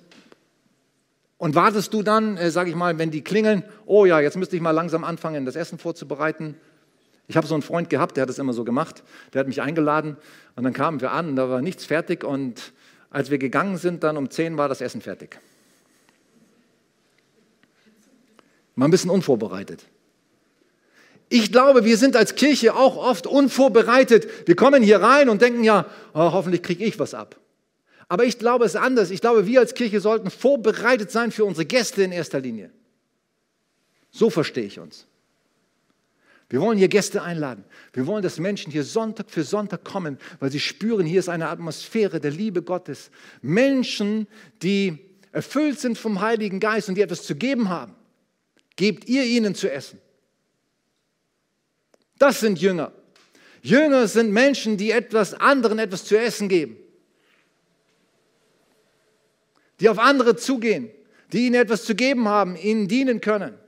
[1.39, 4.57] Und wartest du dann, äh, sage ich mal, wenn die klingeln, oh ja, jetzt müsste
[4.57, 6.57] ich mal langsam anfangen, das Essen vorzubereiten.
[7.29, 9.05] Ich habe so einen Freund gehabt, der hat das immer so gemacht.
[9.33, 10.17] Der hat mich eingeladen
[10.57, 12.73] und dann kamen wir an und da war nichts fertig und
[13.15, 15.39] als wir gegangen sind, dann um 10 war das Essen fertig.
[18.75, 19.85] Mal ein bisschen unvorbereitet.
[21.29, 24.27] Ich glaube, wir sind als Kirche auch oft unvorbereitet.
[24.49, 27.37] Wir kommen hier rein und denken ja, oh, hoffentlich kriege ich was ab.
[28.09, 29.11] Aber ich glaube, es ist anders.
[29.11, 32.71] Ich glaube, wir als Kirche sollten vorbereitet sein für unsere Gäste in erster Linie.
[34.11, 35.07] So verstehe ich uns.
[36.55, 37.65] Wir wollen hier Gäste einladen.
[37.95, 41.49] Wir wollen, dass Menschen hier Sonntag für Sonntag kommen, weil sie spüren, hier ist eine
[41.49, 43.11] Atmosphäre der Liebe Gottes.
[43.43, 44.29] Menschen,
[44.63, 45.01] die
[45.33, 47.97] erfüllt sind vom Heiligen Geist und die etwas zu geben haben.
[48.77, 49.99] Gebt ihr ihnen zu essen.
[52.21, 52.93] Das sind Jünger.
[53.63, 56.77] Jünger sind Menschen, die etwas anderen etwas zu essen geben.
[59.81, 60.89] Die auf andere zugehen,
[61.33, 63.59] die ihnen etwas zu geben haben, ihnen dienen können.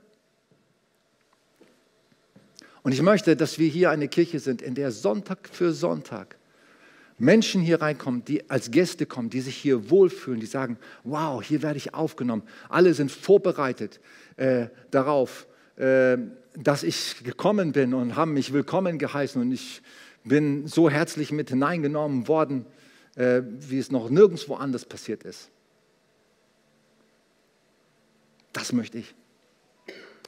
[2.87, 6.37] Und ich möchte, dass wir hier eine Kirche sind, in der Sonntag für Sonntag
[7.17, 11.61] Menschen hier reinkommen, die als Gäste kommen, die sich hier wohlfühlen, die sagen, wow, hier
[11.63, 12.43] werde ich aufgenommen.
[12.69, 13.99] Alle sind vorbereitet
[14.37, 16.17] äh, darauf, äh,
[16.53, 19.81] dass ich gekommen bin und haben mich willkommen geheißen und ich
[20.23, 22.65] bin so herzlich mit hineingenommen worden,
[23.15, 25.49] äh, wie es noch nirgendwo anders passiert ist.
[28.53, 29.13] Das möchte ich.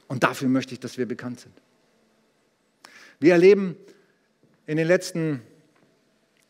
[0.08, 1.54] Und dafür möchte ich, dass wir bekannt sind.
[3.22, 3.76] Wir erleben
[4.66, 5.42] in den letzten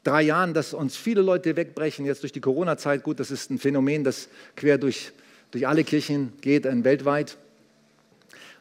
[0.05, 3.03] drei Jahren, dass uns viele Leute wegbrechen, jetzt durch die Corona-Zeit.
[3.03, 5.11] Gut, das ist ein Phänomen, das quer durch,
[5.51, 7.39] durch alle Kirchen geht, äh, weltweit.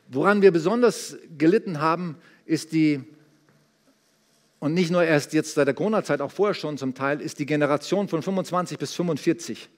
[0.07, 2.17] Woran wir besonders gelitten haben,
[2.47, 2.99] ist die,
[4.57, 7.45] und nicht nur erst jetzt seit der Corona-Zeit, auch vorher schon zum Teil, ist die
[7.45, 9.69] Generation von 25 bis 45,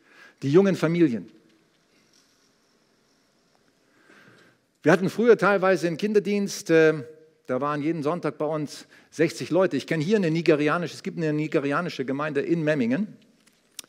[0.42, 1.30] die jungen Familien.
[4.84, 7.04] Wir hatten früher teilweise einen Kinderdienst, äh,
[7.48, 9.78] da waren jeden Sonntag bei uns 60 Leute.
[9.78, 13.18] Ich kenne hier eine nigerianische, es gibt eine nigerianische Gemeinde in Memmingen.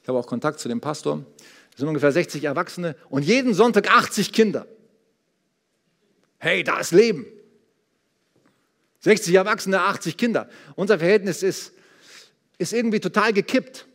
[0.03, 1.25] Ich habe auch Kontakt zu dem Pastor.
[1.73, 4.67] Es sind ungefähr 60 Erwachsene und jeden Sonntag 80 Kinder.
[6.39, 7.27] Hey, da ist Leben.
[9.01, 10.49] 60 Erwachsene, 80 Kinder.
[10.75, 11.73] Unser Verhältnis ist,
[12.59, 13.87] ist irgendwie total gekippt.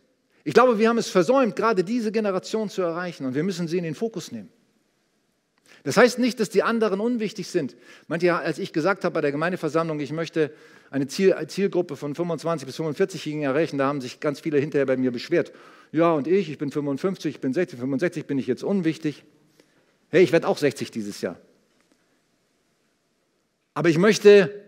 [0.44, 3.78] Ich glaube, wir haben es versäumt, gerade diese Generation zu erreichen und wir müssen sie
[3.78, 4.50] in den Fokus nehmen.
[5.88, 7.74] Das heißt nicht, dass die anderen unwichtig sind.
[8.08, 10.52] Manche, als ich gesagt habe bei der Gemeindeversammlung, ich möchte
[10.90, 14.98] eine Ziel, Zielgruppe von 25 bis 45-Jährigen erreichen, da haben sich ganz viele hinterher bei
[14.98, 15.50] mir beschwert.
[15.90, 19.24] Ja, und ich, ich bin 55, ich bin 60, 65, bin ich jetzt unwichtig?
[20.10, 21.40] Hey, ich werde auch 60 dieses Jahr.
[23.72, 24.62] Aber ich möchte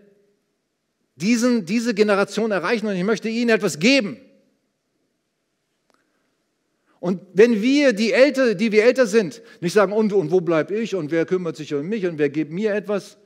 [1.17, 4.17] diesen, diese Generation erreichen und ich möchte ihnen etwas geben.
[7.01, 10.75] Und wenn wir, die, älter, die wir älter sind, nicht sagen, und, und wo bleibe
[10.75, 13.17] ich und wer kümmert sich um mich und wer gibt mir etwas,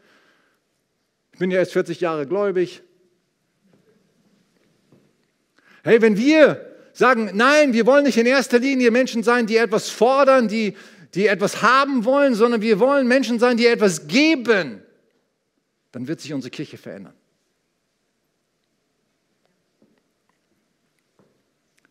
[1.33, 2.81] ich bin ja erst 40 Jahre gläubig.
[5.83, 9.89] Hey, wenn wir sagen, nein, wir wollen nicht in erster Linie Menschen sein, die etwas
[9.89, 10.77] fordern, die,
[11.13, 14.83] die etwas haben wollen, sondern wir wollen Menschen sein, die etwas geben,
[15.91, 17.13] dann wird sich unsere Kirche verändern.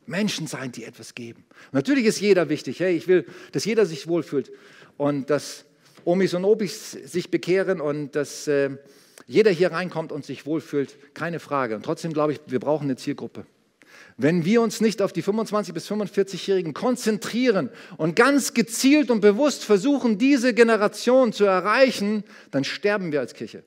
[0.07, 1.45] Menschen sein, die etwas geben.
[1.67, 2.81] Und natürlich ist jeder wichtig.
[2.81, 4.53] Hey, ich will, dass jeder sich wohlfühlt
[4.97, 5.65] und dass
[6.05, 8.71] Omis und Obis sich bekehren und dass äh,
[9.27, 10.97] jeder hier reinkommt und sich wohlfühlt.
[11.15, 11.77] Keine Frage.
[11.77, 13.47] Und trotzdem glaube ich, wir brauchen eine Zielgruppe.
[14.17, 19.65] Wenn wir uns nicht auf die 25- bis 45-Jährigen konzentrieren und ganz gezielt und bewusst
[19.65, 22.23] versuchen, diese Generation zu erreichen,
[22.53, 23.65] dann sterben wir als Kirche.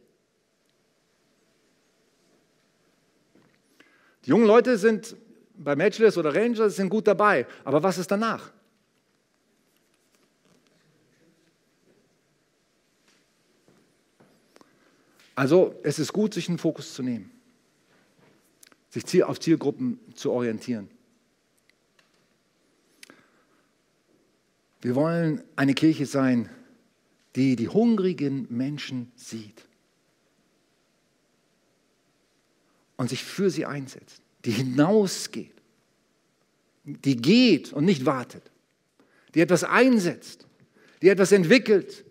[4.26, 5.16] Die jungen Leute sind
[5.58, 7.46] bei Matchless oder Rangers sind gut dabei.
[7.64, 8.52] Aber was ist danach?
[15.36, 17.30] Also es ist gut, sich einen Fokus zu nehmen,
[18.90, 20.90] sich auf Zielgruppen zu orientieren.
[24.82, 26.50] Wir wollen eine Kirche sein,
[27.36, 29.64] die die hungrigen Menschen sieht
[32.96, 35.54] und sich für sie einsetzt, die hinausgeht,
[36.84, 38.44] die geht und nicht wartet,
[39.34, 40.48] die etwas einsetzt,
[41.02, 42.06] die etwas entwickelt,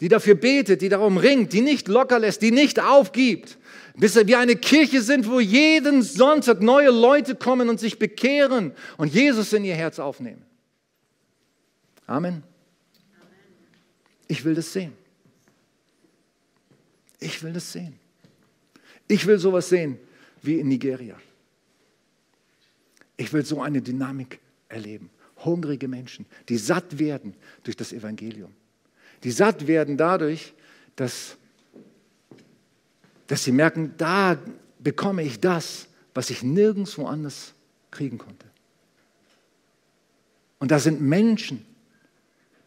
[0.00, 3.56] die dafür betet, die darum ringt, die nicht locker lässt, die nicht aufgibt,
[3.96, 9.14] bis wir eine Kirche sind, wo jeden Sonntag neue Leute kommen und sich bekehren und
[9.14, 10.44] Jesus in ihr Herz aufnehmen.
[12.06, 12.42] Amen.
[14.26, 14.92] Ich will das sehen.
[17.20, 17.98] Ich will das sehen.
[19.06, 19.98] Ich will sowas sehen
[20.42, 21.16] wie in Nigeria.
[23.22, 25.10] Ich will so eine Dynamik erleben.
[25.44, 28.52] Hungrige Menschen, die satt werden durch das Evangelium.
[29.22, 30.52] Die satt werden dadurch,
[30.96, 31.36] dass
[33.32, 34.36] dass sie merken, da
[34.78, 37.54] bekomme ich das, was ich nirgendwo anders
[37.90, 38.44] kriegen konnte.
[40.58, 41.64] Und da sind Menschen,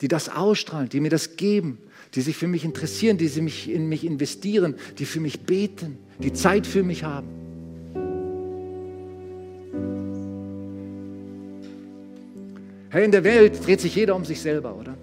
[0.02, 1.78] die das ausstrahlen, die mir das geben,
[2.16, 6.34] die sich für mich interessieren, die sich in mich investieren, die für mich beten, die
[6.34, 7.45] Zeit für mich haben.
[12.96, 14.96] Hey, in der Welt dreht sich jeder um sich selber, oder?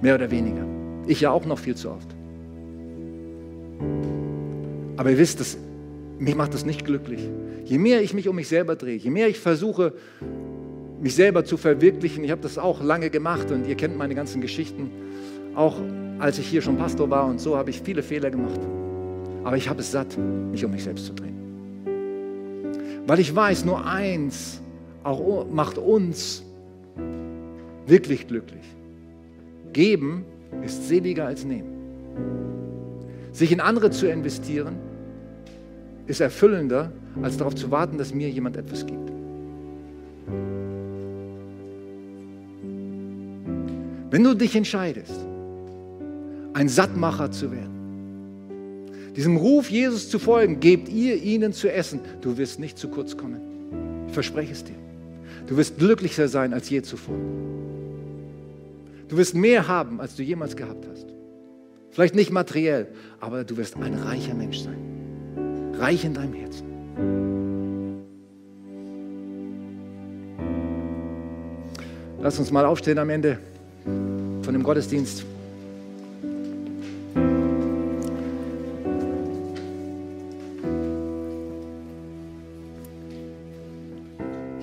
[0.00, 0.66] Mehr oder weniger.
[1.06, 2.08] Ich ja auch noch viel zu oft.
[4.96, 5.56] Aber ihr wisst, das,
[6.18, 7.20] mich macht das nicht glücklich.
[7.64, 9.92] Je mehr ich mich um mich selber drehe, je mehr ich versuche,
[11.00, 14.40] mich selber zu verwirklichen, ich habe das auch lange gemacht und ihr kennt meine ganzen
[14.40, 14.90] Geschichten,
[15.54, 15.76] auch
[16.18, 18.58] als ich hier schon Pastor war und so habe ich viele Fehler gemacht.
[19.44, 20.18] Aber ich habe es satt,
[20.50, 21.36] mich um mich selbst zu drehen.
[23.06, 24.60] Weil ich weiß, nur eins
[25.04, 26.44] auch macht uns
[27.86, 28.64] wirklich glücklich.
[29.72, 30.24] Geben
[30.64, 31.72] ist seliger als nehmen.
[33.32, 34.76] Sich in andere zu investieren,
[36.06, 36.92] ist erfüllender,
[37.22, 39.10] als darauf zu warten, dass mir jemand etwas gibt.
[44.10, 45.24] Wenn du dich entscheidest,
[46.52, 47.72] ein Sattmacher zu werden,
[49.16, 53.16] diesem Ruf Jesus zu folgen, gebt ihr ihnen zu essen, du wirst nicht zu kurz
[53.16, 53.40] kommen.
[54.08, 54.81] Ich verspreche es dir.
[55.46, 57.16] Du wirst glücklicher sein als je zuvor.
[59.08, 61.06] Du wirst mehr haben, als du jemals gehabt hast.
[61.90, 62.86] Vielleicht nicht materiell,
[63.20, 65.74] aber du wirst ein reicher Mensch sein.
[65.78, 66.72] Reich in deinem Herzen.
[72.22, 73.38] Lass uns mal aufstehen am Ende
[73.84, 75.24] von dem Gottesdienst.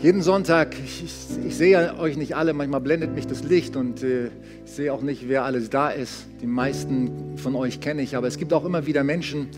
[0.02, 1.04] Jeden Sonntag, ich,
[1.46, 4.28] ich, sehe euch nicht alle, manchmal blendet mich das Licht und äh,
[4.64, 6.26] ich sehe auch nicht, wer alles da ist.
[6.42, 9.50] Die meisten von euch kenne ich, aber es gibt auch immer wieder Menschen,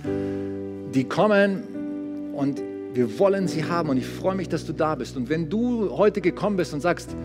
[0.95, 2.59] die kommen und
[2.95, 5.15] wir wollen sie haben und ich freue mich, dass du da bist.
[5.15, 7.15] Und wenn du heute gekommen bist und sagst,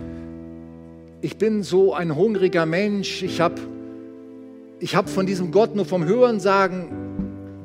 [1.23, 3.55] ich bin so ein hungriger Mensch, ich habe
[4.79, 6.89] ich hab von diesem Gott nur vom Hörensagen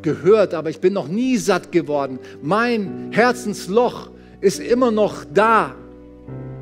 [0.01, 2.19] gehört, aber ich bin noch nie satt geworden.
[2.41, 4.10] Mein Herzensloch
[4.41, 5.75] ist immer noch da.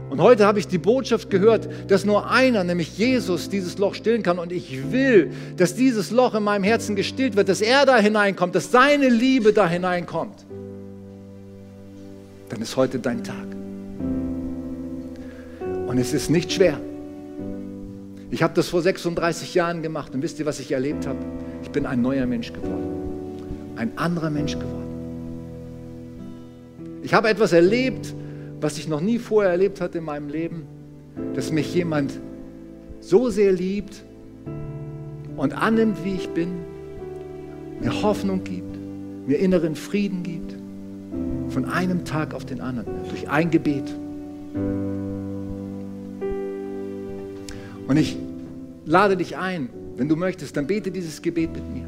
[0.09, 4.23] Und heute habe ich die Botschaft gehört, dass nur einer, nämlich Jesus, dieses Loch stillen
[4.23, 4.39] kann.
[4.39, 8.55] Und ich will, dass dieses Loch in meinem Herzen gestillt wird, dass er da hineinkommt,
[8.55, 10.45] dass seine Liebe da hineinkommt.
[12.49, 13.45] Dann ist heute dein Tag.
[15.87, 16.79] Und es ist nicht schwer.
[18.31, 21.19] Ich habe das vor 36 Jahren gemacht und wisst ihr, was ich erlebt habe?
[21.63, 23.75] Ich bin ein neuer Mensch geworden.
[23.75, 24.78] Ein anderer Mensch geworden.
[27.09, 28.13] Ich habe etwas erlebt,
[28.61, 30.67] was ich noch nie vorher erlebt hatte in meinem Leben,
[31.33, 32.19] dass mich jemand
[32.99, 34.03] so sehr liebt
[35.35, 36.49] und annimmt, wie ich bin,
[37.81, 38.77] mir Hoffnung gibt,
[39.25, 40.53] mir inneren Frieden gibt,
[41.51, 43.91] von einem Tag auf den anderen, durch ein Gebet.
[47.87, 48.17] Und ich
[48.85, 51.85] lade dich ein, wenn du möchtest, dann bete dieses Gebet mit mir.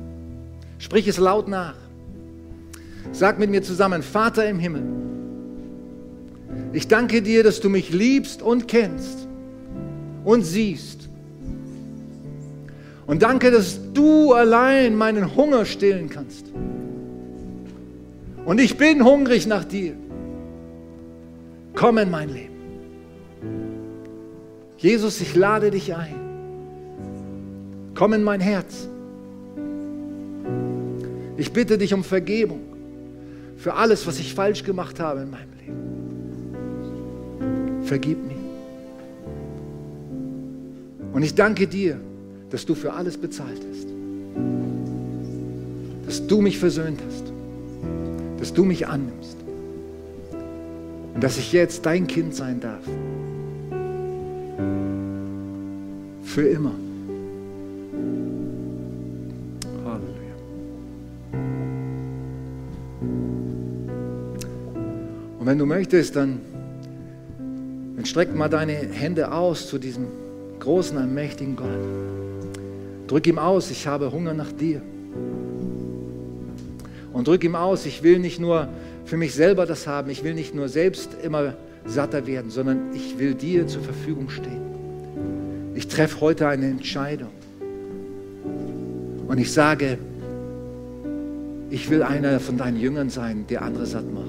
[0.79, 1.75] Sprich es laut nach.
[3.11, 5.00] Sag mit mir zusammen, Vater im Himmel,
[6.73, 9.27] ich danke dir, dass du mich liebst und kennst
[10.23, 11.09] und siehst.
[13.07, 16.45] Und danke, dass du allein meinen Hunger stillen kannst.
[18.45, 19.93] Und ich bin hungrig nach dir.
[21.75, 22.51] Komm in mein Leben.
[24.77, 26.15] Jesus, ich lade dich ein.
[27.95, 28.87] Komm in mein Herz.
[31.37, 32.61] Ich bitte dich um Vergebung
[33.57, 35.60] für alles, was ich falsch gemacht habe in meinem Leben.
[37.91, 38.37] Vergib mir.
[41.11, 41.99] Und ich danke dir,
[42.49, 43.87] dass du für alles bezahlt hast.
[46.05, 47.33] Dass du mich versöhnt hast.
[48.39, 49.35] Dass du mich annimmst.
[51.15, 52.81] Und dass ich jetzt dein Kind sein darf.
[56.23, 56.71] Für immer.
[59.83, 60.35] Halleluja.
[65.39, 66.39] Und wenn du möchtest, dann
[68.11, 70.07] streck mal deine Hände aus zu diesem
[70.59, 71.69] großen, allmächtigen Gott.
[73.07, 74.81] Drück ihm aus, ich habe Hunger nach dir.
[77.13, 78.67] Und drück ihm aus, ich will nicht nur
[79.05, 81.53] für mich selber das haben, ich will nicht nur selbst immer
[81.85, 85.71] satter werden, sondern ich will dir zur Verfügung stehen.
[85.73, 87.31] Ich treffe heute eine Entscheidung.
[89.25, 89.97] Und ich sage,
[91.69, 94.25] ich will einer von deinen Jüngern sein, der andere satt macht.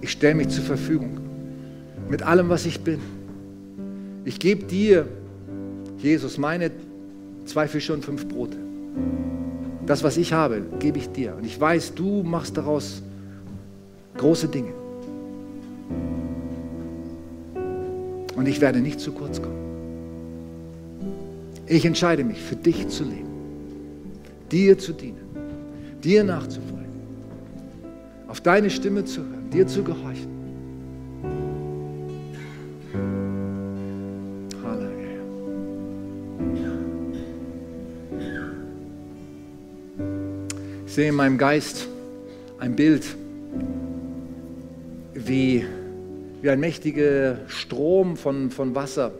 [0.00, 1.23] Ich stelle mich zur Verfügung
[2.08, 3.00] mit allem, was ich bin.
[4.24, 5.06] Ich gebe dir,
[5.98, 6.70] Jesus, meine
[7.44, 8.56] zwei Fische und fünf Brote.
[9.86, 11.34] Das, was ich habe, gebe ich dir.
[11.36, 13.02] Und ich weiß, du machst daraus
[14.16, 14.72] große Dinge.
[18.34, 19.64] Und ich werde nicht zu kurz kommen.
[21.66, 23.30] Ich entscheide mich, für dich zu leben,
[24.50, 25.20] dir zu dienen,
[26.02, 26.84] dir nachzufolgen,
[28.28, 30.33] auf deine Stimme zu hören, dir zu gehorchen.
[40.94, 41.88] Ich sehe in meinem Geist
[42.60, 43.04] ein Bild,
[45.12, 45.64] wie,
[46.40, 49.10] wie ein mächtiger Strom von, von Wasser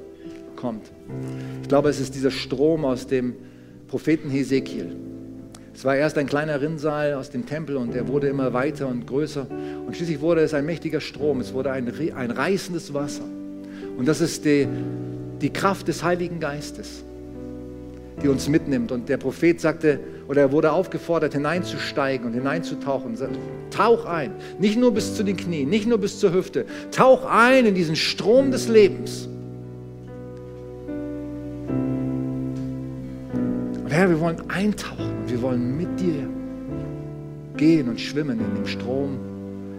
[0.54, 0.92] kommt.
[1.62, 3.34] Ich glaube, es ist dieser Strom aus dem
[3.88, 4.94] Propheten Hesekiel.
[5.74, 9.08] Es war erst ein kleiner Rinnsal aus dem Tempel und er wurde immer weiter und
[9.08, 9.44] größer.
[9.84, 11.40] Und schließlich wurde es ein mächtiger Strom.
[11.40, 13.24] Es wurde ein, ein reißendes Wasser.
[13.98, 14.68] Und das ist die,
[15.40, 17.02] die Kraft des Heiligen Geistes,
[18.22, 18.92] die uns mitnimmt.
[18.92, 19.98] Und der Prophet sagte,
[20.28, 23.16] oder er wurde aufgefordert, hineinzusteigen und hineinzutauchen.
[23.16, 23.38] Und
[23.70, 27.66] tauch ein, nicht nur bis zu den Knien, nicht nur bis zur Hüfte, tauch ein
[27.66, 29.28] in diesen Strom des Lebens.
[33.84, 36.28] Und Herr, wir wollen eintauchen, wir wollen mit dir
[37.56, 39.18] gehen und schwimmen in dem Strom,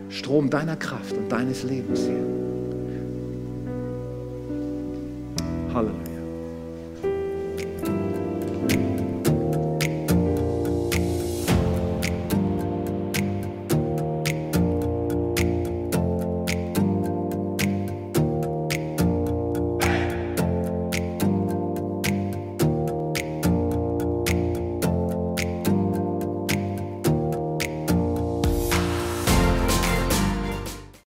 [0.09, 2.23] Strom deiner Kraft und deines Lebens hier.
[5.73, 6.14] Halleluja.